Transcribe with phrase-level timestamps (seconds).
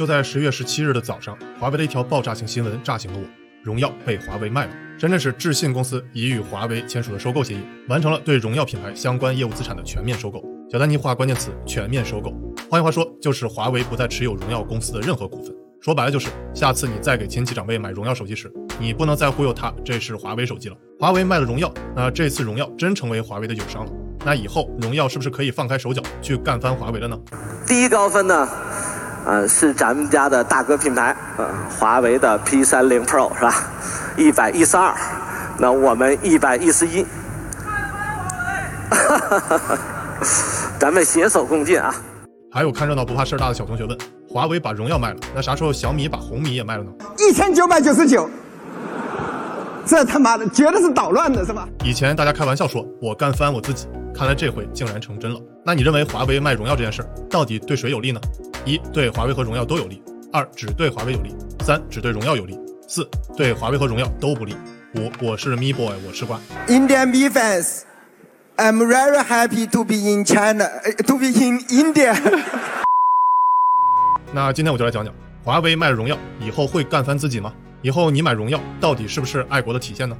[0.00, 3.24] 就在十月十七日的早上，华为的一条爆炸性新闻炸醒了我：
[3.62, 4.72] 荣耀被华为卖了。
[4.98, 10.42] 深圳市智信公司已与华为签署了收购协议，完成了对荣耀品牌相关业务资产的全面收购。
[10.72, 12.32] 小丹尼画关键词：全面收购。
[12.70, 15.54] 换句话说，就是华为不再持有荣耀公司的任何股份。
[15.82, 20.76] 说白了就是，下次你再给亲戚长辈买荣耀手机时，你不能再忽悠他这是华为手机了。
[20.98, 23.92] 华为卖了荣耀，那这次荣耀真成为华为的友商了。
[24.24, 27.18] 那以后荣耀是不是可以放开手脚去干翻华为了呢？
[27.66, 28.48] 第一高分呢？
[29.26, 31.46] 呃，是咱们家的大哥品牌，呃，
[31.78, 33.54] 华为的 P 三零 Pro 是吧？
[34.16, 34.94] 一百一十二，
[35.58, 37.02] 那我们一百一十一，
[38.90, 39.78] 哈哈哈哈
[40.78, 41.94] 咱们携手共进啊！
[42.50, 43.96] 还有看热闹不怕事儿大的小同学问：
[44.28, 46.90] 华为把荣耀卖了，那啥时候小米把红米也卖了呢？
[47.18, 48.28] 一千九百九十九，
[49.86, 51.68] 这他妈的绝对是捣乱的是吧？
[51.84, 55.38] 以前大家开玩笑说我干翻我自己，看来这回竟然成真了。
[55.64, 58.20] 那你认为华为卖荣耀这件事儿到底对谁有利呢？
[58.66, 64.54] 一对华为和荣耀都有利，二只对华为有利，三只对荣耀有利，四对华为和荣耀都不利。
[64.96, 66.38] 五我是 Me Boy，我吃瓜。
[66.66, 72.14] Indian Me fans，I'm very happy to be in China，to be in India。
[74.34, 77.54] 那今天我就来讲讲，华为卖荣耀以后会干翻自己吗？
[77.80, 80.14] 以后你买荣耀到底是不是爱国的体现呢？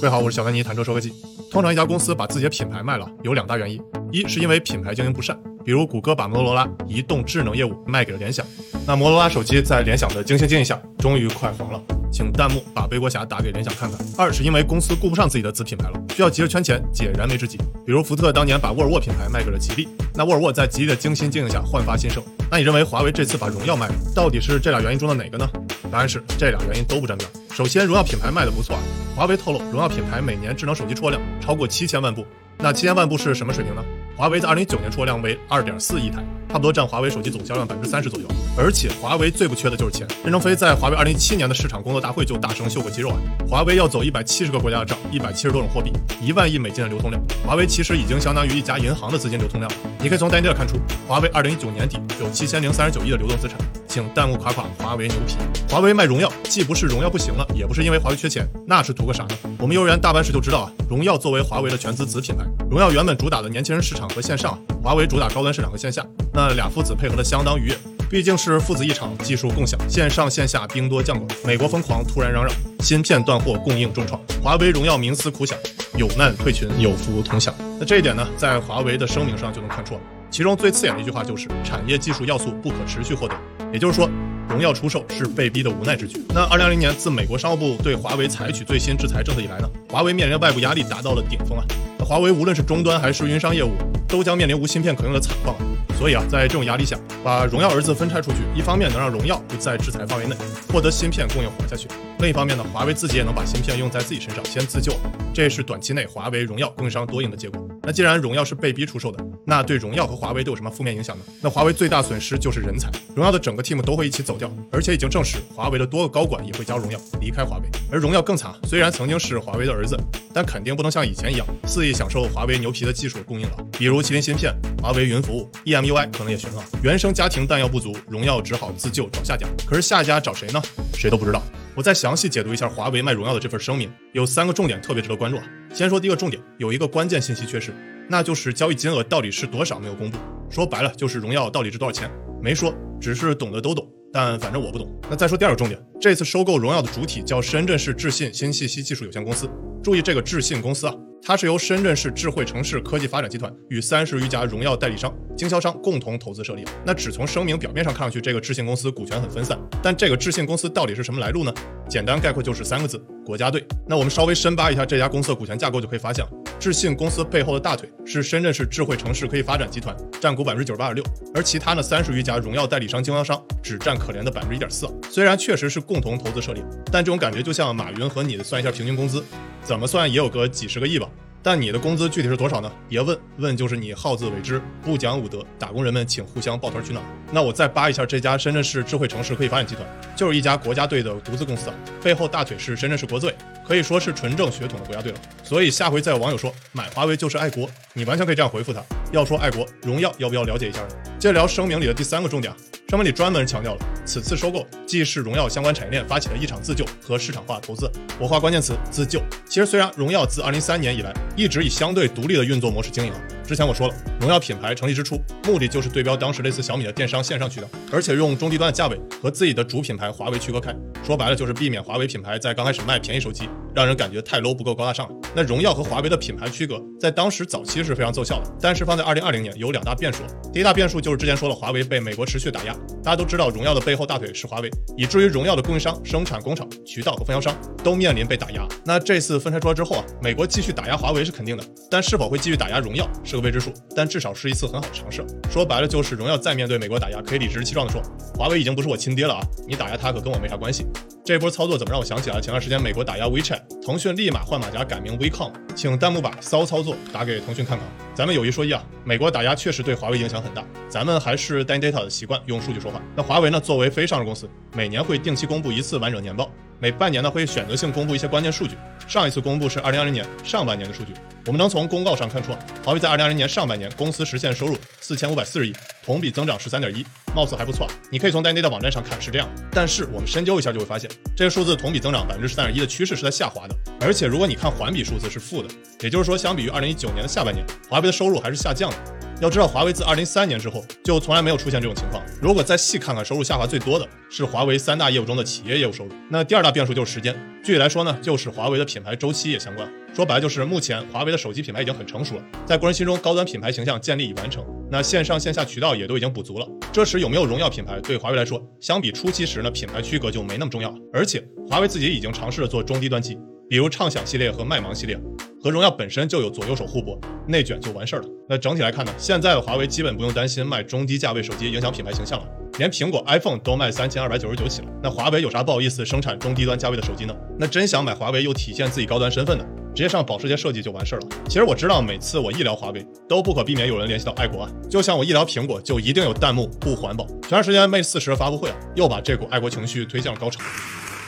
[0.00, 1.12] 各位好，我是小丹尼，谈车说科技。
[1.50, 3.82] 通常一家公司把自己的品牌卖了，有两大原因：
[4.12, 8.46] 一是因为品牌经营不善，比如谷歌把摩托罗拉移动智能业务卖给了联想，
[8.86, 11.82] 那摩托罗拉手机在联想的精心经营下，终于快黄了。
[12.12, 13.98] 请弹幕把背锅侠打给联想看看。
[14.16, 17.58] 二是因为公司顾不上自己的子品牌了，需要急着圈钱解燃眉之急。
[17.84, 22.22] 比如福特当年把沃尔沃品牌卖给了吉利，那沃尔沃在吉利的精心经营下焕发新生。
[22.48, 25.48] 那你认为华为这次把荣耀卖了，到底是这俩原因中的哪个呢？
[25.90, 27.28] 答案是这俩原因都不沾边。
[27.52, 28.82] 首先，荣耀品牌卖的不错啊。
[29.16, 32.24] 华为透露，荣耀品牌每年智能手机出货量超过七千万部。
[32.60, 33.84] 那七千万部是什么水平呢？
[34.16, 38.26] 华为在二零一九年出货量为二点四亿台，差不多占华为手机总销量百分之三十左右。
[38.56, 40.06] 而且华为最不缺的就是钱。
[40.24, 43.18] 任正非在华为二零一七年的市场工作大会就大声秀过肌肉啊！
[43.48, 47.22] 华为要走一百七十个国家的账，一百七十多种货币，一万亿美金的流通量。
[47.46, 49.78] 华为其实已经相当于一家银行的资金流通量了。
[50.00, 53.56] 你可以从单列看出，华为二零一九年底有七千零三十九亿的流动资产。
[53.88, 55.36] 请弹幕夸夸华为牛皮！
[55.68, 59.30] 华为卖荣耀，既不是荣耀不行了，也不是因为华为缺钱，那是图个啥呢？
[59.58, 67.78] 我们幼儿园大班时就知道啊，荣耀作为华为的全资子品牌，荣耀原本主打的年轻人市场和线上，华为主打高端市场和线下，那俩父子配合的相当愉悦，
[68.10, 71.28] 毕竟是父子一场，技术共享，线上线下兵多将广。
[71.44, 75.58] 美国疯狂突然嚷嚷，芯片断货，供应重创，华为荣耀冥思苦想，
[75.96, 77.54] 有难退群，有福同享。
[77.80, 79.98] 那这一点呢，在华为的声明上就能看出，
[80.30, 83.34] 其中最刺眼的一句话就是产业技术要素不可持续获得。
[83.72, 84.08] 也就是说，
[84.48, 86.24] 荣耀出售是被逼的无奈之举。
[86.30, 91.64] 那二零二零年自美国商务部对华为采取最新制裁政策以来呢，华为面临的外部压力达到了顶峰啊。
[91.98, 93.72] 那华为无论是终端还是云商业务，
[94.08, 95.54] 都将面临无芯片可用的惨况。
[95.98, 100.36] 所以啊，在这种压力下，把荣耀儿子分拆出去，一方面能让荣耀不在制裁范围内，
[100.72, 101.88] 获得芯片供应活下去；
[102.20, 104.94] 另一方面呢，华为自己也能把芯片用在自己身上，先自救。
[105.34, 107.77] 这是短期内华为、荣耀供应商多赢的结果。
[107.88, 111.24] 那既然荣耀是被逼出售的，那对荣耀和华为都有什么负面影响呢？
[111.40, 117.64] 那华为最大损失就是人才，荣耀的整个 team 都会一起走掉，而且已经证实华为的多个高管也会加入荣耀，离开华为。
[117.90, 119.98] 而荣耀更惨，虽然曾经是华为的儿子，
[120.34, 125.86] 但肯定不能像以前一样肆意享受华为牛皮的技术供应了，比如麒麟芯片、华为云服务、EM。
[125.86, 129.48] UI 可能也悬了，原生家庭弹药不足，荣耀只好自救找下家。
[129.66, 130.60] 可是下家找谁呢？
[130.92, 131.42] 谁都不知道。
[131.74, 135.44] 我再详细解读一下华为卖荣耀的这份声明，有三个重点特别值得关注啊。
[135.72, 137.72] 先说第一个重点，有一个关键信息缺失，
[138.08, 140.18] 那就是交易金额到底是多少没有公布。
[140.50, 142.10] 说白了就是荣耀到底值多少钱
[142.42, 144.88] 没说，只是懂的都懂，但反正我不懂。
[145.10, 149.48] 那再说第二个重点，这次收购荣耀的主体叫深圳市智信新信息技术有限公司，
[149.82, 150.94] 注意这个智信公司啊。
[151.28, 156.64] 它是由深圳市智慧城市科技发展集团与三十余家荣耀代理商、经销商共同投资设立。
[156.86, 159.58] 那只从声明表面上看上去，这个智信公司股权很分散。
[159.82, 161.52] 但这个智信公司到底是什么来路呢？
[161.86, 162.96] 简单概括就是三个字：
[163.26, 163.62] 国家队。
[163.86, 166.24] 那我们稍微深扒一下这家公司的股权架构，就可以发现，
[166.58, 171.04] 智信公司背后的大腿是深圳市智慧城市科技发展集团，占股百分之九十八点六，
[171.34, 174.86] 而其他呢三十余家荣耀代理商、经销商只占可怜的百分之一点四。
[175.10, 179.22] 虽然确实是共同投资设立，但这种感觉就像马云和你算一下平均工资，
[179.62, 181.08] 怎么算也有个几十个亿吧。
[181.40, 182.70] 但你的工资具体是多少呢？
[182.88, 187.02] 别问问就是你好自为之，不讲武德，打工人们请互相抱团取暖。
[187.30, 193.34] 那我再扒一下这家深圳市智慧城市科技发展集团，就是一家国家队的独资公司啊，背后大腿是深圳市国资委，
[193.64, 195.18] 可以说是纯正血统的国家队了。
[195.44, 198.82] 所以下回再有网友说买华为就是爱国，你完全可以这样回复他：
[199.12, 200.88] 要说爱国，荣耀要不要了解一下呢？
[201.18, 202.56] 接着聊声明里的第三个重点啊，
[202.90, 204.64] 声明里专门强调了此次收购。
[204.86, 207.90] 既是荣耀相关产业链发起的一场自救和市场化投资。
[208.20, 209.20] 我画关键词自救。
[209.48, 213.12] 其实虽然荣耀自2013年以来一直以相对独立的运作模式经营，
[213.44, 220.72] 之前我说了，荣耀品牌成立之初目的就是对标当时类似小米的电商线上渠道，而且用中低端的价位和自己的主品牌华为区隔开。
[221.04, 223.48] 说白了就是避免华为品牌在刚开始卖便宜手机，
[223.78, 225.14] 让人感觉太 low 不够高大上了。
[225.36, 230.24] 那荣耀和华为的品牌区隔在当时早期是非常奏效的，但是放在2020年有两大变数。
[230.52, 238.66] 第一大变数就是之前说了，华为被美国持续打压，大家都知道荣耀的背后大腿是华为，以至于荣耀的供应商、生产工厂、渠道和分销商都面临被打压。
[238.84, 243.72] 那这次分拆出来之后啊，美国继续打压华为是肯定的，但是否会继续打压荣耀是个未知数。
[243.94, 245.24] 但至少是一次很好的尝试。
[245.48, 248.02] 说白了就是荣耀再面对美国打压，可以理直气壮地说，
[248.34, 250.84] 华为已经不是我亲爹了啊，你打压他可跟我没啥关系。
[251.28, 257.86] 这波操作怎么让我想起了前段时间美国打压 WeChat，腾讯立马换马甲改名 WeCom，请弹幕把骚操作打给腾讯看看。
[258.14, 262.98] 咱们有一说一啊，美国打压确实对华为影响很大，咱们还是单 data 的习惯，用数据说话。
[263.14, 268.76] 那华为呢，作为非上市公司，每年会定期公布一次完整年报，每半年呢会选择性公布一些关键数据。
[269.08, 271.14] 上一次公布是二零二零年上半年的数据，
[271.46, 272.52] 我们能从公告上看出，
[272.84, 275.72] 华为在二零二零年上半年公司实现收入四千五百四十亿，
[276.04, 277.04] 同比增长十三点一，
[277.34, 277.88] 貌似还不错。
[278.12, 285.68] 你可以从单 data 网站上看是这样，但是我们深究一下就会发现，这个数字同比增长百分之十三点一的趋势是在下滑的，而且如果你看环比数字是负的，
[286.00, 288.96] 也就是说相比于二零一九年的下半年，华为的收入还是下降的。
[289.40, 292.20] 要知道，华为自二零一三年之后就从来没有出现这种情况。
[292.42, 296.10] 如果再细看看，收入下滑最多的是华为三大业务中的企业业务收入。
[296.28, 297.32] 那第二大变数就是时间，
[297.62, 299.88] 具体来说呢，就是华为的品牌周期也相关。
[300.12, 306.66] 说白了就是目前华为的手机品牌已经很成熟了，在国人心中高端品牌形象建立已完成，那线上线下渠道也都已经补足了。
[306.92, 310.96] 这时有没有荣耀品牌，对华为来说，相比初期时呢，品牌区隔就没那么重要了。
[311.12, 313.38] 而且华为自己已经尝试了做中低端机。
[313.70, 315.20] 比如畅享系列和麦芒系列，
[315.60, 318.28] 和荣耀本身就有左右手互搏，内卷就完事儿了。
[318.48, 322.46] 那整体来看呢，现在的华为基本不用担心卖中低价位手机影响品牌形象了，
[322.78, 324.88] 连苹果 iPhone 都卖三千二百九十九起了。
[325.02, 327.34] 那华为有啥不好意思生产中低端价位的手机呢？
[327.58, 329.64] 那真想买华为又体现自己高端身份的，
[329.94, 331.28] 直接上保时捷设计就完事儿了。
[331.48, 334.70] 其实我知道，每次我一聊华为，都不可避免有人联系到爱国啊。
[334.88, 337.26] 就像我一聊苹果，就一定有弹幕不环保。
[337.42, 340.60] 前段时间 Mate 四十发布会啊，又把这股爱国情绪推向了高潮。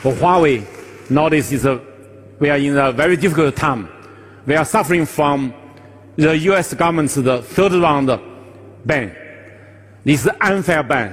[0.04, 0.62] For Huawei,
[1.10, 1.66] nowadays is
[2.38, 3.86] we are in a very difficult time.
[4.50, 5.52] We are suffering from
[6.16, 8.10] the US government's the third round
[8.84, 9.12] ban.
[10.04, 11.12] This unfair ban.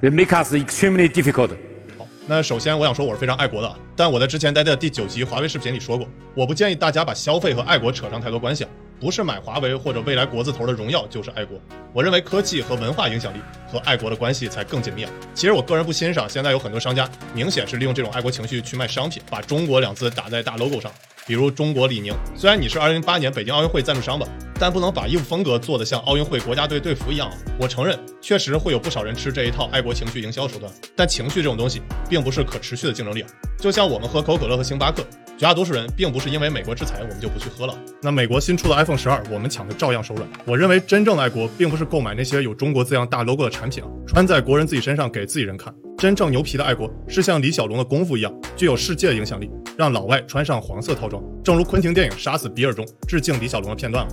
[0.00, 1.50] It makes us extremely difficult.
[1.98, 8.70] 好，那首先我想说我是非常爱国的啊，但我在之前待的第九集华为视频里说过，我不建议大家把消费和爱国扯上太多关系啊。
[9.00, 11.60] 不是买华为或者未来国字头的荣耀就是爱国。
[11.92, 15.10] 我认为科技和文化影响力和爱国的关系才更紧密啊。
[15.34, 20.92] 其实我个人不欣赏现在有很多商家明显是利用这种爱国情绪去卖商品，把中国两字打在大 logo 上，
[21.30, 22.12] 比如中国李宁。
[22.34, 24.26] 虽然你是2008年北京奥运会赞助商吧，
[24.58, 27.34] 但不能把衣服风格做得像奥运会国家队队服一样啊。
[27.56, 33.28] 我承认，确实会有不少人吃这一套爱国情绪营销手段，但情绪这种东西并不是可持续的竞争力啊。
[33.60, 35.04] 就像我们喝可口可乐和星巴克。
[35.38, 37.74] 绝大多数人并不是因为美国制裁我们就不去喝了。
[38.02, 40.28] 那美国新出的 iPhone 十二，我们抢的照样手软。
[40.44, 45.72] 我认为真正的爱国，并不是购买那些有中国字样大 logo 的产品啊，穿在国人自己身上给自己人看。
[46.00, 51.22] 真正牛皮的爱国，是像李小龙的功夫一样，具有世界影响力，让老外穿上黄色套装。
[51.44, 54.08] 正如昆汀电影《杀死比尔》中致敬李小龙的片段。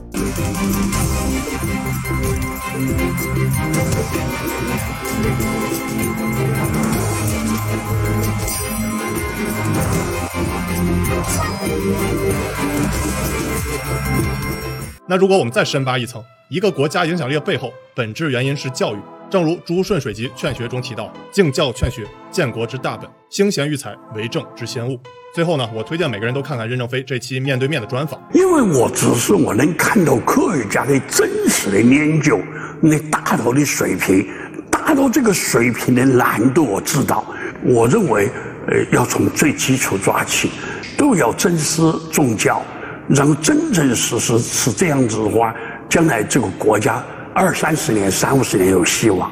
[15.07, 18.99] 那如果我们再深扒一层，一个国家影响力的背后，本质原因是教育。
[19.29, 24.97] 正如朱顺水集《劝学》中提到：“敬教劝学，建国之大本；兴贤育才，为政之先务。”
[25.35, 32.39] 最后呢，我推荐每个人都看看任正非这期面对面的专访，因为我只是我能看到科学家的真实的研究，
[32.79, 34.25] 那达到的水平，
[34.71, 37.25] 达到这个水平的难度，我知道。
[37.63, 38.29] 我认为，
[38.67, 40.51] 呃，要从最基础抓起。
[40.97, 41.79] 都要尊师
[42.11, 42.65] 重教，
[43.07, 45.53] 然后真真实实是这样子的话，
[45.87, 47.03] 将来这个国家
[47.37, 49.31] 二三十年、三五十年有希望。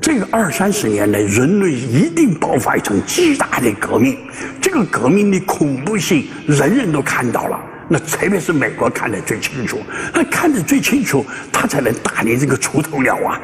[0.00, 4.16] 这个二三十年内，人类一定爆发一场巨大的革命。
[4.58, 7.60] 这个革命的恐怖性，人人都看到了。
[7.90, 9.82] 那特别是美国看得最清楚，
[10.14, 13.38] 他看得最清楚，他才能打你这个出头鸟啊！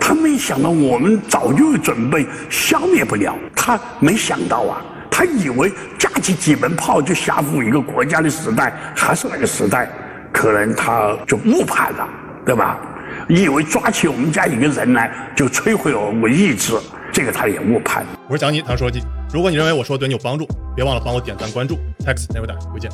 [0.00, 4.82] 他没想到我们早就准备消灭不了，他没想到啊。
[5.08, 9.88] 他以为架起几门炮就吓唬一个国家的时代，还是那个时代，
[10.32, 12.08] 可能他就误判了，
[12.44, 12.76] 对吧？
[13.30, 16.72] 你以为抓起我们家一个人来就摧毁我们意志，
[17.12, 18.02] 这个他也误判。
[18.26, 19.02] 我是蒋妮，谈说记。
[19.30, 21.76] 如果你认为我说的对你有帮助，别忘了帮我点赞关注。
[21.98, 22.90] Text never die，回见。